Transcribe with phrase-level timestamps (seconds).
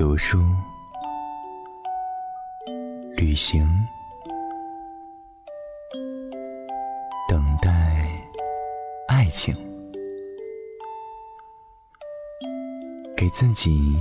[0.00, 0.38] 读书、
[3.14, 3.68] 旅行、
[7.28, 7.70] 等待
[9.06, 9.54] 爱情，
[13.14, 13.98] 给自己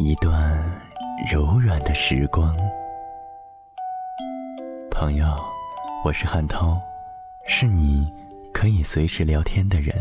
[0.00, 0.60] 一段
[1.32, 2.52] 柔软的时光。
[4.90, 5.26] 朋友，
[6.04, 6.76] 我是汉涛，
[7.46, 8.12] 是你
[8.52, 9.94] 可以随时聊天的人。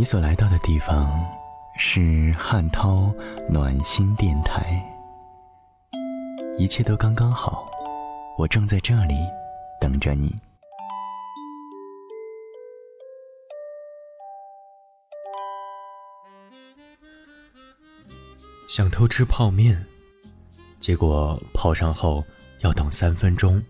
[0.00, 1.22] 你所来到的地方
[1.76, 3.12] 是汉涛
[3.50, 4.82] 暖心电台，
[6.56, 7.70] 一切都刚刚好，
[8.38, 9.14] 我正在这里
[9.78, 10.34] 等着你。
[18.70, 19.84] 想偷吃泡面，
[20.80, 22.24] 结果泡上后
[22.60, 23.62] 要等三分钟；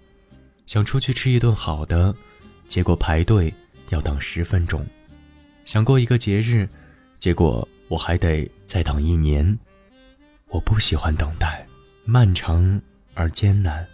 [0.64, 2.14] 想出去吃一顿好的，
[2.68, 3.52] 结果排队
[3.88, 4.86] 要等十分钟。
[5.70, 6.68] 想过一个节日，
[7.20, 9.56] 结果我还得再等一年。
[10.48, 11.64] 我不喜欢等待，
[12.04, 12.82] 漫长
[13.14, 13.86] 而艰难。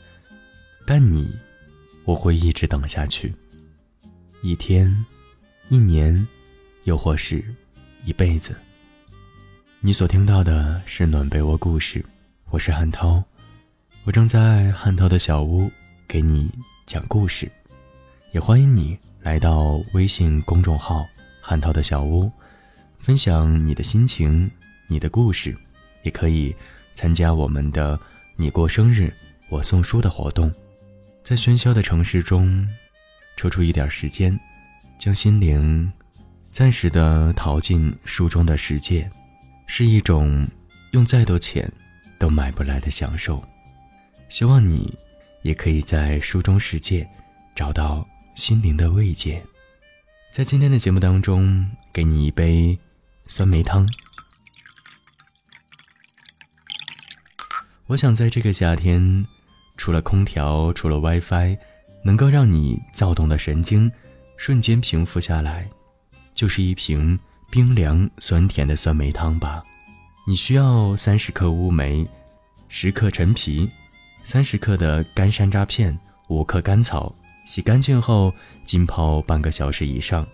[0.87, 1.37] 但你，
[2.07, 3.31] 我会一直等下去。
[4.41, 5.05] 一天，
[5.69, 6.27] 一年，
[6.85, 7.45] 又或是
[8.07, 8.57] 一辈子。
[9.81, 12.03] 你所听到的是暖被窝故事，
[12.49, 13.23] 我是汉涛，
[14.05, 15.71] 我正在汉涛的小屋
[16.09, 16.51] 给你
[16.87, 17.53] 讲故事，
[18.33, 21.07] 也欢迎你来到微信公众号。
[21.49, 22.29] 汉涛的小屋，
[22.99, 24.51] 分享你的心情、
[24.89, 25.57] 你的故事，
[26.03, 26.53] 也可以
[26.93, 27.97] 参加我们的
[28.35, 29.15] “你过生日，
[29.49, 30.53] 我送书”的活动。
[31.23, 32.69] 在喧嚣的城市中，
[33.37, 34.37] 抽出一点时间，
[34.99, 35.93] 将心灵
[36.51, 39.09] 暂时的逃进书中的世界，
[39.69, 40.45] 是一种
[40.91, 41.73] 用再多钱
[42.19, 43.41] 都买不来的享受。
[44.29, 44.99] 希望你
[45.43, 47.09] 也可以在书中世界
[47.55, 49.41] 找到心灵的慰藉。
[50.37, 52.79] 在今天的节目当中，给你一杯
[53.27, 53.89] 酸梅汤。
[57.87, 59.25] 我想在这个夏天，
[59.79, 61.57] 除了空调，除了 WiFi，
[62.05, 63.91] 能够让你躁动的神经
[64.37, 65.71] 瞬间平复下来，
[66.35, 67.19] 就是一瓶
[67.51, 69.65] 冰凉酸甜的酸梅汤吧。
[70.27, 72.07] 你需要三十克乌梅，
[72.69, 73.71] 十克陈皮，
[74.23, 77.11] 三十克的干山楂片，五克甘草。
[77.47, 78.35] 洗干净后
[78.65, 80.27] 浸泡半个小时以上，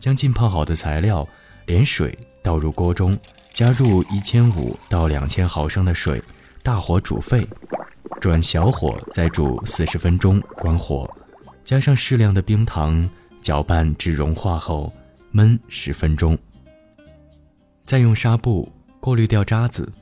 [0.00, 1.28] 将浸泡好的材料
[1.66, 3.16] 连水倒入锅中，
[3.52, 6.20] 加入一千五到两千毫升的水，
[6.62, 7.46] 大火煮沸，
[8.18, 11.08] 转小火再煮四十分钟，关火，
[11.62, 13.08] 加上适量的冰糖，
[13.42, 14.90] 搅拌至融化后
[15.34, 16.36] 焖十分钟。
[17.82, 19.92] 再用纱布过滤掉渣子，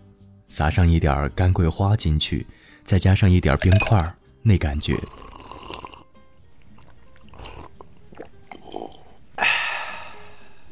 [0.47, 2.47] 撒上一点干桂花进去，
[2.85, 4.97] 再加上一点冰块，那感觉。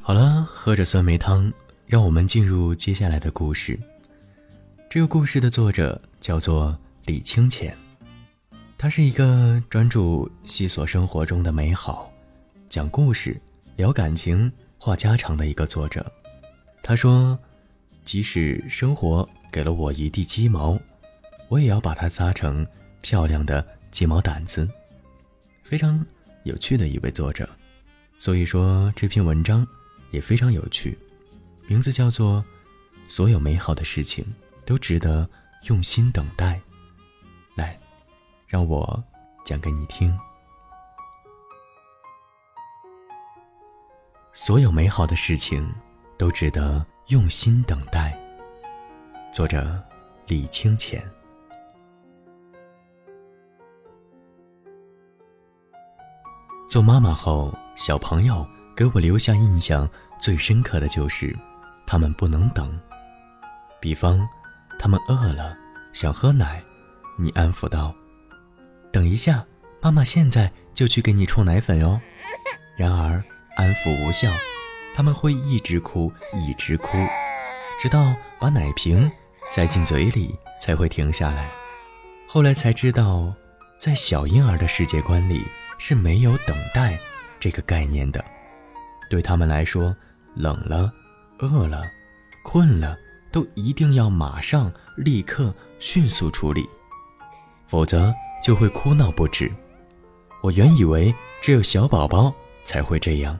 [0.06, 1.53] 好了，喝着酸梅汤，
[1.84, 3.77] 让我们进入接下来的故事。
[4.89, 7.77] 这个故事的作者叫做李清浅，
[8.78, 12.09] 他是一个专注细琐生活中的美好，
[12.69, 13.37] 讲故事、
[13.75, 16.06] 聊感情、话家常的一个作者。
[16.84, 17.37] 他说
[18.06, 20.78] ：“即使生活给了我一地鸡毛，
[21.49, 22.65] 我也要把它扎成
[23.00, 24.71] 漂亮的鸡毛掸子。”
[25.66, 26.06] 非常
[26.45, 27.49] 有趣的一位作者，
[28.21, 29.66] 所以说这篇文章。
[30.11, 30.99] 也非常有趣，
[31.67, 32.44] 名字叫做
[33.09, 34.25] 《所有美好的事情
[34.65, 35.28] 都值得
[35.65, 36.55] 用心等待》。
[37.55, 37.78] 来，
[38.47, 39.03] 让我
[39.45, 40.16] 讲给你听。
[44.33, 45.72] 所有美好的事情
[46.19, 48.16] 都值得用心等待。
[49.33, 49.83] 作者
[50.27, 51.03] 李清浅。
[56.69, 58.47] 做妈妈后，小朋友。
[58.76, 59.88] 给我留下印象
[60.20, 61.34] 最深刻的就是，
[61.87, 62.78] 他们不能等。
[63.81, 64.28] 比方，
[64.78, 65.56] 他们饿了，
[65.94, 66.62] 想喝奶，
[67.19, 67.94] 你安抚道
[68.92, 69.42] ：“等一下，
[69.81, 71.98] 妈妈现在就去给你冲奶粉哦。
[72.77, 73.24] ”然而，
[73.56, 74.30] 安抚无效，
[74.95, 76.98] 他们会一直哭，一直哭，
[77.80, 79.10] 直到把奶瓶
[79.51, 81.51] 塞进嘴里才会停下来。
[82.28, 83.33] 后来才知道，
[83.78, 85.42] 在小婴儿的世界观里
[85.78, 86.98] 是没有等待
[87.41, 88.22] 这个概念的。
[89.08, 89.94] 对他们来说，
[90.34, 90.92] 冷了、
[91.38, 91.84] 饿了、
[92.44, 92.97] 困了，
[93.30, 96.68] 都一定要马上、立刻、迅速处理，
[97.66, 98.12] 否则
[98.42, 99.53] 就会哭闹不止。
[100.42, 102.32] 我原以为只有小宝宝
[102.64, 103.38] 才会这样，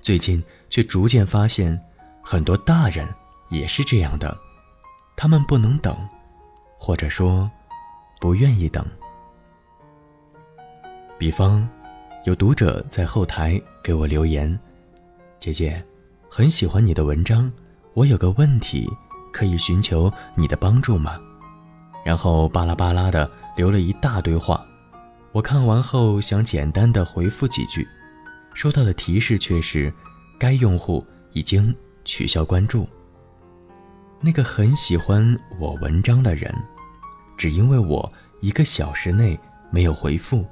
[0.00, 1.80] 最近却逐渐发现，
[2.22, 3.08] 很多大人
[3.48, 4.36] 也是这样的。
[5.16, 5.96] 他们不能等，
[6.78, 7.50] 或者说，
[8.20, 8.84] 不愿意等。
[11.18, 11.68] 比方，
[12.24, 14.58] 有读者在后台给我留言
[15.38, 15.80] ：“姐姐，
[16.28, 17.50] 很喜欢你的文章，
[17.94, 18.90] 我有个问题，
[19.32, 21.16] 可以寻求你的帮助吗？”
[22.04, 24.66] 然后巴拉巴拉的留了一大堆话。
[25.30, 27.86] 我看完后想简单的回复几句，
[28.52, 29.92] 收到的提示却是：
[30.38, 31.72] 该用户已经
[32.04, 32.88] 取消关注。
[34.20, 36.52] 那个很喜欢我文章的人，
[37.36, 39.38] 只因为我一个小时内
[39.70, 40.44] 没有回复，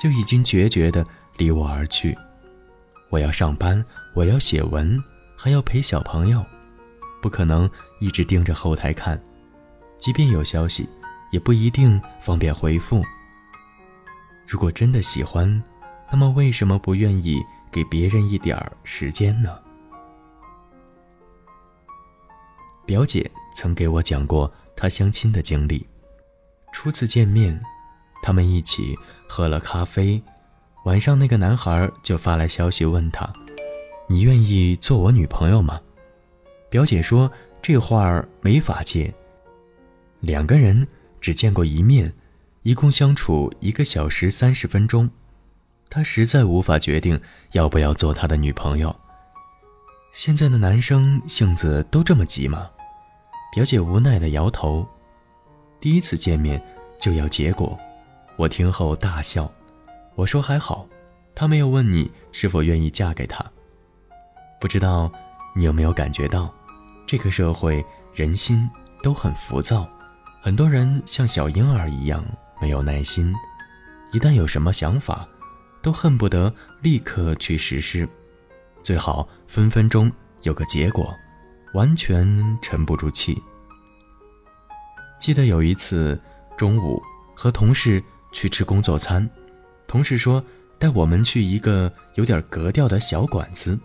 [0.00, 1.04] 就已经决绝的
[1.38, 2.16] 离我而去。
[3.10, 3.82] 我要上班，
[4.14, 5.02] 我要写文，
[5.36, 6.44] 还要陪小朋友，
[7.22, 7.70] 不可能
[8.00, 9.20] 一直盯着后台看。
[9.96, 10.88] 即便有消息，
[11.30, 13.04] 也不一定方便回复。
[14.46, 15.62] 如果真的喜欢，
[16.10, 19.58] 那么为什么不愿意给别人一点儿时间呢？
[22.86, 25.86] 表姐曾给我讲过她相亲的经历。
[26.72, 27.60] 初次见面，
[28.22, 28.96] 他们一起
[29.28, 30.22] 喝了咖啡，
[30.84, 33.30] 晚上那个男孩就发来消息问她
[34.08, 35.80] ：“你愿意做我女朋友吗？”
[36.68, 37.30] 表姐说
[37.62, 39.14] 这话儿没法接。
[40.20, 40.86] 两个人
[41.20, 42.12] 只见过一面。
[42.64, 45.08] 一共相处一个小时三十分钟，
[45.88, 47.18] 他实在无法决定
[47.52, 48.94] 要不要做他的女朋友。
[50.12, 52.68] 现在的男生性子都这么急吗？
[53.54, 54.86] 表姐无奈的摇头。
[55.80, 56.62] 第一次见面
[56.98, 57.78] 就要结果，
[58.36, 59.50] 我听后大笑。
[60.14, 60.86] 我说还好，
[61.34, 63.42] 他没有问你是否愿意嫁给他。
[64.60, 65.10] 不知道
[65.54, 66.52] 你有没有感觉到，
[67.06, 68.68] 这个社会人心
[69.02, 69.88] 都很浮躁，
[70.42, 72.24] 很多人像小婴儿一样。
[72.60, 73.32] 没有耐心，
[74.12, 75.24] 一旦有什么想法，
[75.80, 78.08] 都恨不得立刻去实施，
[78.82, 80.10] 最好分分钟
[80.42, 81.14] 有个结果，
[81.72, 83.40] 完全沉不住气。
[85.20, 86.20] 记得有一次
[86.56, 87.00] 中午
[87.32, 88.02] 和同事
[88.32, 89.30] 去吃工作餐，
[89.86, 90.44] 同事说
[90.80, 93.78] 带我们去一个有点格调的小馆子，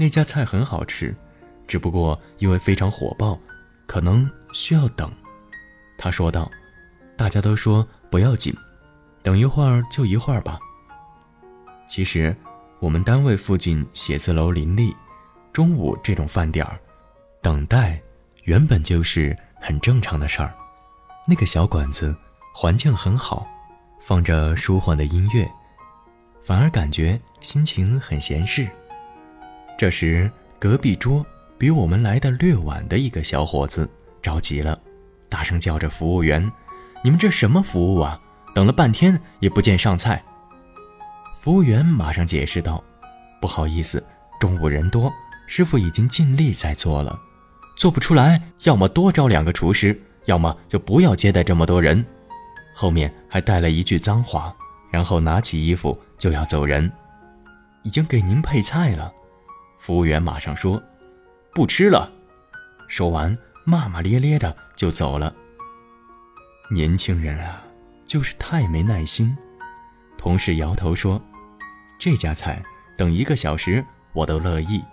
[0.00, 1.14] 那家菜很好吃，
[1.66, 3.38] 只不过因为非常火爆，
[3.86, 5.12] 可能需要等。
[5.98, 6.50] 他说道。
[7.18, 8.50] 大家都说不要紧，
[9.22, 10.58] 等一会儿就一会儿吧。
[11.86, 12.34] 其实，
[12.78, 14.96] 我们单位附近写字楼林立，
[15.52, 16.80] 中午这种饭点儿，
[17.42, 18.00] 等待
[18.44, 20.50] 原本就是很正常的事儿。
[21.26, 22.16] 那个小馆子
[22.54, 23.46] 环境很好，
[24.00, 25.46] 放着舒缓的音乐，
[26.42, 28.66] 反而感觉心情很闲适。
[29.80, 31.24] 这时，隔壁桌
[31.56, 33.88] 比我们来的略晚的一个小伙子
[34.20, 34.78] 着急了，
[35.26, 36.52] 大声叫着服务员。
[37.02, 38.20] 你们这什么服务啊？
[38.54, 40.22] 等了半天也不见上菜。
[41.40, 42.84] 服务员马上解释道
[43.40, 44.04] ：“不好意思，
[44.38, 45.10] 中午人多，
[45.46, 47.18] 师傅已经尽力在做了，
[47.74, 52.04] 做不出来，要么多招两个厨师，要么就不要接待这么多人。”
[52.76, 54.54] 后面还带了一句脏话，
[54.90, 56.92] 然后拿起衣服就要走人。
[57.82, 59.10] 已经给您配菜了，
[59.80, 60.80] 服务员马上说
[61.54, 62.12] ：“不吃了。”
[62.86, 63.34] 说完
[63.64, 65.34] 骂骂咧咧的就走了。
[66.70, 67.64] 年轻人啊，
[68.04, 69.36] 就是太没耐心。
[70.18, 71.20] 同事摇头说
[71.98, 72.62] ：“这家菜
[72.96, 74.84] 等一个小时我都乐意。”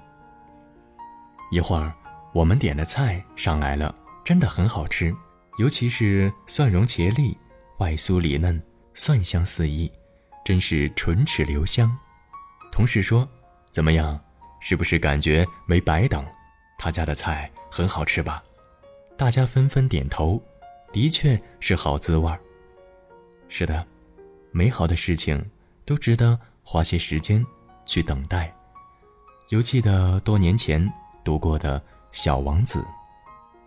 [1.51, 1.93] 一会儿，
[2.33, 3.93] 我们点的菜上来了，
[4.23, 5.13] 真的很好吃，
[5.59, 7.37] 尤其是蒜蓉茄粒，
[7.79, 8.61] 外酥里嫩，
[8.93, 9.91] 蒜香四溢，
[10.45, 11.97] 真是唇齿留香。
[12.71, 13.27] 同事说
[13.71, 14.19] ：“怎么样？
[14.59, 16.25] 是不是感觉没白等？
[16.77, 18.43] 他家的菜很好吃吧？”
[19.17, 20.41] 大家纷纷点头。
[20.93, 22.39] 的确是好滋味儿。
[23.49, 23.85] 是的，
[24.51, 25.51] 美好的事情
[25.85, 27.45] 都值得花些时间
[27.85, 28.51] 去等待。
[29.49, 30.91] 犹记得多年前
[31.25, 31.79] 读过的
[32.13, 32.79] 《小王子》，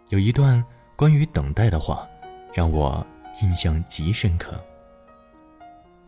[0.09, 0.65] 有一段
[0.97, 2.09] 关于等待的话，
[2.55, 3.07] 让我
[3.43, 4.59] 印象极深刻。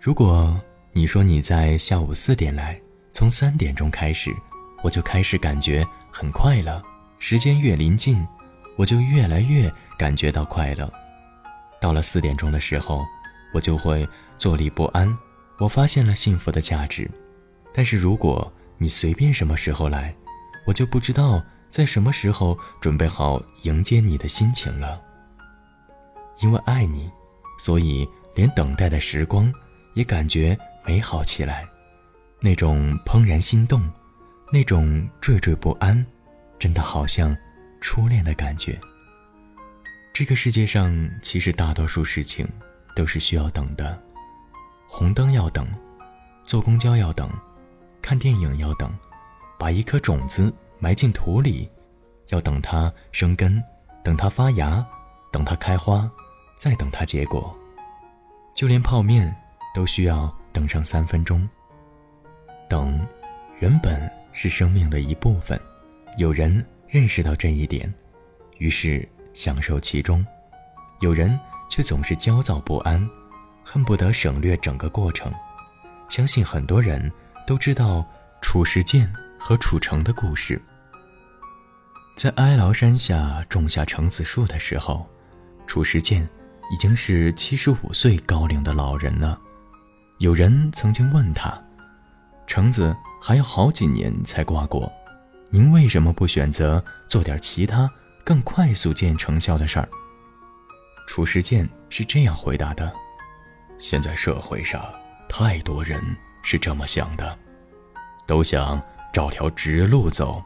[0.00, 0.58] 如果
[0.92, 2.80] 你说你在下午四点来，
[3.12, 4.34] 从三点钟开始，
[4.82, 6.82] 我就开始感觉很快乐。
[7.18, 8.26] 时间越临近，
[8.76, 10.92] 我就越来越感觉到快乐。
[11.80, 13.04] 到了四点钟的时候，
[13.54, 15.16] 我就会坐立不安。
[15.58, 17.08] 我发现了幸福的价值，
[17.72, 20.14] 但是如果你随便什么时候来，
[20.66, 25.00] 我就不知道在什么时候准备好迎接你的心情了。
[26.40, 27.08] 因为爱你，
[27.58, 29.52] 所以连等待的时光
[29.94, 31.64] 也感觉美好起来。
[32.40, 33.80] 那种怦然心动，
[34.54, 36.04] 那种惴惴不安，
[36.58, 37.34] 真的好像
[37.80, 38.78] 初恋的感觉。
[40.12, 42.46] 这个世界上其实大多数事情
[42.94, 43.98] 都是需要等的，
[44.86, 45.66] 红灯要等，
[46.44, 47.30] 坐公交要等，
[48.02, 48.92] 看电影要等，
[49.58, 51.66] 把一颗种子埋进土里，
[52.28, 53.58] 要等它生根，
[54.04, 54.86] 等它发芽，
[55.32, 56.10] 等它开花，
[56.58, 57.56] 再等它结果。
[58.54, 59.34] 就连泡面
[59.74, 61.48] 都需要等上三分钟，
[62.68, 63.00] 等，
[63.60, 63.98] 原本
[64.32, 65.60] 是生命的一部分。
[66.18, 67.92] 有人认识到这一点，
[68.58, 70.24] 于是享受其中；
[71.00, 71.38] 有人
[71.70, 73.08] 却总是焦躁不安，
[73.64, 75.32] 恨不得省略整个过程。
[76.08, 77.10] 相信很多人
[77.46, 78.06] 都知道
[78.42, 80.60] 褚时健和褚橙的故事。
[82.14, 85.08] 在哀牢山下种下橙子树的时候，
[85.66, 86.28] 褚时健
[86.70, 89.40] 已经是七十五岁高龄的老人了。
[90.18, 91.58] 有人曾经问他
[92.54, 94.92] ：“橙子还要好几年才挂果，
[95.48, 97.90] 您为什么不选择做点其他
[98.26, 99.88] 更快速见成效的事儿？”
[101.08, 102.92] 褚时健是这样回答的
[103.80, 104.84] ：“现在社会上
[105.30, 105.98] 太多人
[106.42, 107.38] 是这么想的，
[108.26, 108.78] 都想
[109.14, 110.42] 找条直路走。”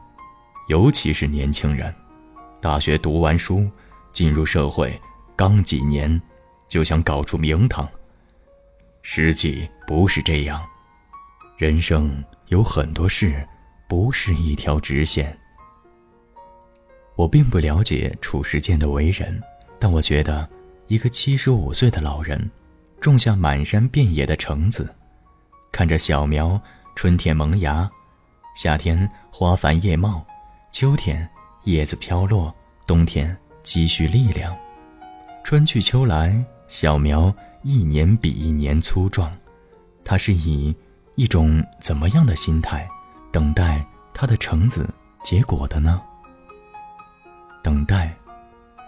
[0.71, 1.93] 尤其是年轻人，
[2.61, 3.69] 大学读完书，
[4.13, 4.97] 进入社会
[5.35, 6.23] 刚几年，
[6.69, 7.89] 就想搞出名堂。
[9.03, 10.65] 实际不是这样，
[11.57, 13.43] 人生有很多事
[13.89, 15.37] 不是一条直线。
[17.15, 19.43] 我并不了解褚时健的为人，
[19.79, 20.47] 但我觉得，
[20.87, 22.51] 一个七十五岁的老人，
[23.01, 24.95] 种下满山遍野的橙子，
[25.73, 26.61] 看着小苗
[26.95, 27.91] 春天萌芽，
[28.55, 30.23] 夏天花繁叶茂。
[30.71, 31.27] 秋天，
[31.65, 32.55] 叶子飘落；
[32.87, 34.55] 冬天，积蓄力量。
[35.43, 39.35] 春去秋来，小苗一年比一年粗壮。
[40.05, 40.77] 它是以
[41.17, 42.87] 一种怎么样的心态
[43.33, 43.83] 等待
[44.13, 44.87] 它的橙子
[45.25, 46.03] 结果的呢？
[47.63, 48.15] 等待，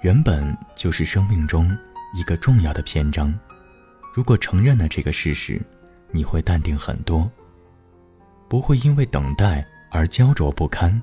[0.03, 1.75] 原本就是生命中
[2.15, 3.35] 一个重要的篇章。
[4.13, 5.59] 如果承认了这个事实，
[6.11, 7.31] 你会淡定很多，
[8.47, 11.01] 不会因为等待而焦灼不堪。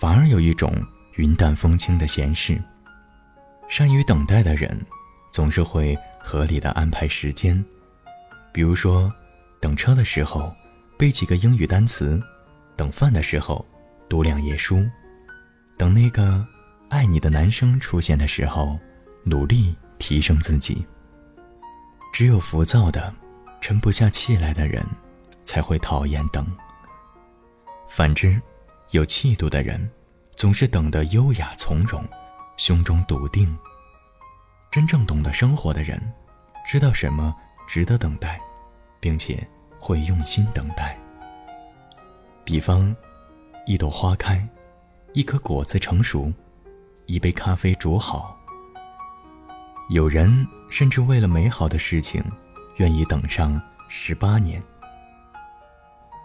[0.00, 0.72] 反而有一种
[1.16, 2.56] 云淡风轻的闲适。
[3.68, 4.80] 善于等待的人，
[5.32, 7.64] 总是会合理的安排时间。
[8.52, 9.12] 比如说，
[9.60, 10.54] 等车的时候
[10.98, 12.20] 背几个英语单词，
[12.76, 13.64] 等饭的时候
[14.08, 14.84] 读两页书，
[15.76, 16.44] 等那个
[16.88, 18.78] 爱你的男生出现的时候，
[19.24, 20.84] 努力提升自己。
[22.12, 23.14] 只有浮躁的、
[23.60, 24.84] 沉不下气来的人，
[25.44, 26.46] 才会讨厌等。
[27.88, 28.38] 反之。
[28.92, 29.86] 有气度的人，
[30.34, 32.02] 总是等得优雅从容，
[32.56, 33.54] 胸中笃定。
[34.70, 36.00] 真正懂得生活的人，
[36.66, 37.36] 知道什么
[37.66, 38.40] 值得等待，
[38.98, 39.46] 并且
[39.78, 40.98] 会用心等待。
[42.44, 42.94] 比方，
[43.66, 44.46] 一朵花开，
[45.12, 46.32] 一颗果子成熟，
[47.06, 48.36] 一杯咖啡煮好。
[49.90, 52.22] 有人甚至为了美好的事情，
[52.76, 54.62] 愿意等上十八年。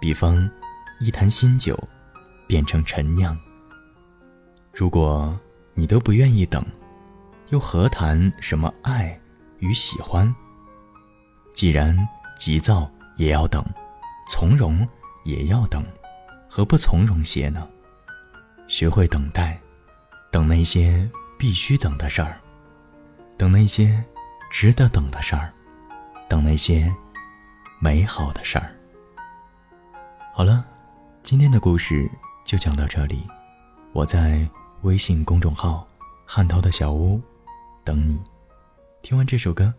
[0.02, 0.50] 比方，
[1.00, 1.78] 一坛新酒。
[2.46, 3.36] 变成陈酿。
[4.72, 5.36] 如果
[5.74, 6.64] 你都不愿意等，
[7.50, 9.20] 又何谈什么爱
[9.60, 10.32] 与喜欢？
[11.56, 11.98] 既然
[12.38, 12.88] 急躁
[13.24, 13.63] 也要等，
[14.27, 14.86] 从容
[15.24, 15.82] 也要等，
[16.50, 17.65] 何不从容些呢？
[18.68, 19.58] 学会等待，
[20.30, 22.38] 等那些必须等的事儿，
[23.38, 24.03] 等那些
[24.51, 25.53] 值得等的事儿，
[26.27, 26.94] 等那些
[27.80, 28.75] 美好的事儿。
[30.34, 30.65] 好了，
[31.24, 32.12] 今天的故事。
[32.44, 33.25] 就讲到这里，
[33.94, 34.48] 我在
[34.82, 35.88] 微信公众号
[36.27, 37.20] “汉涛的小屋”
[37.86, 38.22] 等你。
[39.01, 39.74] 听完这首歌，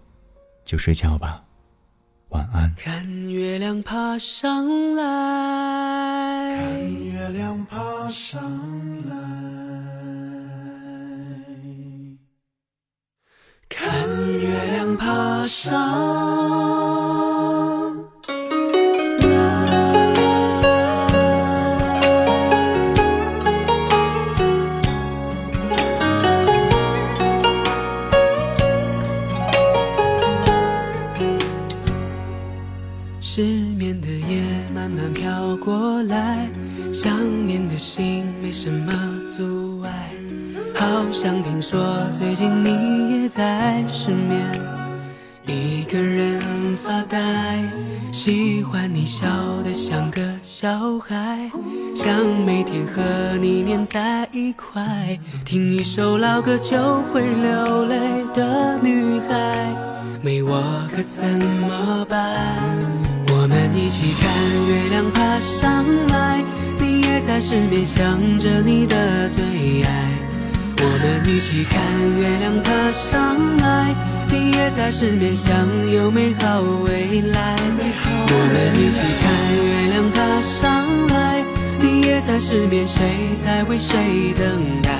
[0.65, 1.44] 就睡觉吧，
[2.29, 2.73] 晚安。
[2.77, 8.41] 看月亮爬上来，看月亮爬上
[9.09, 9.15] 来，
[13.69, 14.09] 看
[14.41, 16.34] 月亮爬上。
[43.89, 44.41] 失眠，
[45.47, 47.63] 一个人发呆。
[48.13, 49.27] 喜欢你笑
[49.65, 51.51] 得像个小孩，
[51.95, 52.15] 想
[52.45, 53.03] 每天和
[53.41, 56.77] 你黏在一块，听一首老歌就
[57.13, 57.99] 会流泪
[58.35, 59.75] 的女孩，
[60.23, 60.63] 没我
[60.95, 62.57] 可怎么办？
[63.29, 64.33] 我们一起看
[64.69, 66.43] 月亮爬上来，
[66.79, 70.24] 你也在失眠想着你的最爱。
[70.87, 71.81] 我们一起看
[72.19, 73.95] 月亮爬上来，
[74.29, 75.51] 你也在失眠想
[75.91, 77.57] 有美好未来。
[78.29, 79.25] 我们一起看
[79.65, 81.43] 月亮爬上来，
[81.81, 83.01] 你也在失眠，谁
[83.43, 84.91] 在为谁等待？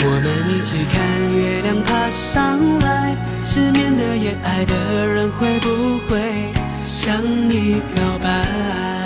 [0.00, 0.98] 我们一起看
[1.36, 6.50] 月亮爬上来，失眠的夜，爱的人会不会？
[6.84, 9.05] 向你表白。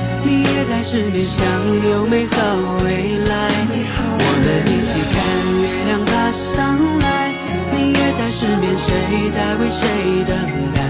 [0.91, 1.47] 失眠想
[1.89, 2.37] 有美好
[2.83, 3.47] 未来。
[4.19, 5.23] 我们一起看
[5.61, 7.31] 月亮爬上来，
[7.71, 9.87] 你也在失眠，谁在为谁
[10.27, 10.35] 等
[10.75, 10.83] 待？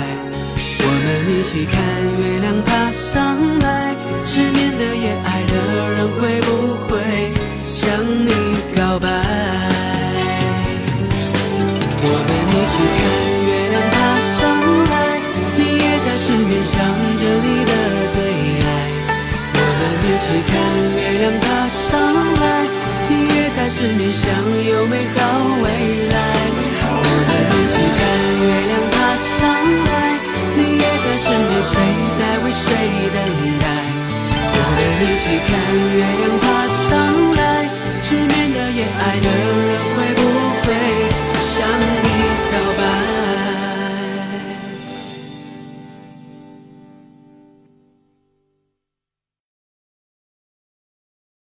[0.79, 1.77] 我们一起看
[2.17, 3.93] 月亮爬上来，
[4.25, 5.53] 失眠的夜，爱的
[5.91, 6.49] 人会不
[6.87, 6.97] 会
[7.63, 8.33] 向你
[8.75, 9.07] 告白？
[21.21, 22.01] 月亮爬上
[22.33, 22.65] 来，
[23.07, 24.27] 你也在失眠，想
[24.65, 25.21] 有美好
[25.61, 25.69] 未
[26.09, 26.17] 来。
[26.81, 26.97] 我
[27.27, 28.01] 和你去看
[28.41, 29.37] 月亮爬上
[29.85, 30.17] 来，
[30.55, 31.77] 你也在失眠，谁
[32.17, 32.73] 在为谁
[33.13, 33.21] 等
[33.59, 33.63] 待？
[34.51, 35.49] 我和你去看
[35.93, 36.43] 月亮爬
[36.89, 36.89] 上
[37.35, 37.69] 来，
[38.01, 40.19] 失眠的夜，爱的人会不
[40.65, 40.73] 会
[41.45, 41.61] 想
[42.03, 42.10] 你？